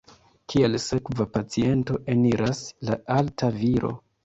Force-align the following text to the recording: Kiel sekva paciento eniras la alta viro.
Kiel 0.53 0.77
sekva 0.85 1.27
paciento 1.35 2.01
eniras 2.15 2.65
la 2.91 3.01
alta 3.21 3.53
viro. 3.63 3.97